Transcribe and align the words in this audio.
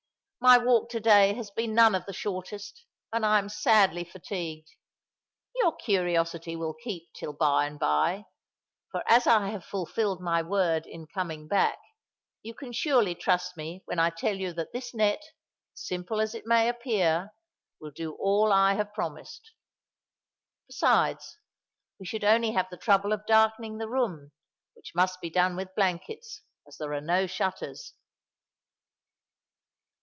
"My 0.43 0.57
walk 0.57 0.89
to 0.89 0.99
day 0.99 1.35
has 1.35 1.51
been 1.51 1.75
none 1.75 1.93
of 1.93 2.07
the 2.07 2.13
shortest; 2.13 2.87
and 3.13 3.23
I 3.23 3.37
am 3.37 3.47
sadly 3.47 4.03
fatigued. 4.03 4.69
Your 5.57 5.71
curiosity 5.75 6.55
will 6.55 6.73
keep 6.73 7.13
till 7.13 7.31
by 7.31 7.67
and 7.67 7.77
by; 7.77 8.25
for 8.91 9.03
as 9.05 9.27
I 9.27 9.49
have 9.49 9.63
fulfilled 9.63 10.19
my 10.19 10.41
word 10.41 10.87
in 10.87 11.05
coming 11.05 11.47
back, 11.47 11.77
you 12.41 12.55
surely 12.71 13.13
can 13.13 13.21
trust 13.21 13.55
me 13.55 13.83
when 13.85 13.99
I 13.99 14.09
tell 14.09 14.35
you 14.35 14.51
that 14.53 14.73
this 14.73 14.95
net, 14.95 15.21
simple 15.75 16.19
as 16.19 16.33
it 16.33 16.47
may 16.47 16.67
appear, 16.67 17.35
will 17.79 17.91
do 17.91 18.13
all 18.13 18.51
I 18.51 18.73
have 18.73 18.95
promised. 18.95 19.51
Besides, 20.65 21.37
we 21.99 22.07
should 22.07 22.23
only 22.23 22.49
have 22.53 22.65
the 22.71 22.77
trouble 22.77 23.13
of 23.13 23.27
darkening 23.27 23.77
the 23.77 23.87
room, 23.87 24.31
which 24.73 24.93
must 24.95 25.21
be 25.21 25.29
done 25.29 25.55
with 25.55 25.75
blankets, 25.75 26.41
as 26.67 26.77
there 26.79 26.93
are 26.93 26.99
no 26.99 27.27
shutters." 27.27 27.93